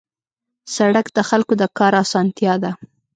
سړک 0.75 1.07
د 1.17 1.19
خلکو 1.29 1.53
د 1.61 1.63
کار 1.77 1.93
اسانتیا 2.03 2.53
ده. 2.63 2.71